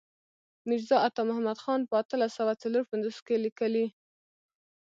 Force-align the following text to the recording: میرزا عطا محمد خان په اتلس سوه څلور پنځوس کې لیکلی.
میرزا 0.67 0.97
عطا 1.07 1.21
محمد 1.29 1.57
خان 1.63 1.79
په 1.89 1.93
اتلس 2.01 2.31
سوه 2.39 2.53
څلور 2.63 2.83
پنځوس 2.91 3.17
کې 3.25 3.35
لیکلی. 3.45 3.85